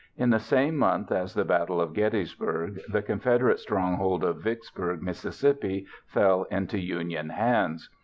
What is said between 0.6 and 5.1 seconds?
month as the Battle of Gettysburg, the Confederate stronghold of Vicksburg,